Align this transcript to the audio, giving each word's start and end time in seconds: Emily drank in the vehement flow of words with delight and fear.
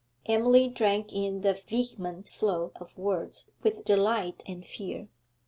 Emily 0.25 0.67
drank 0.67 1.13
in 1.13 1.41
the 1.41 1.53
vehement 1.53 2.27
flow 2.27 2.71
of 2.81 2.97
words 2.97 3.51
with 3.61 3.85
delight 3.85 4.41
and 4.47 4.65
fear. 4.65 5.09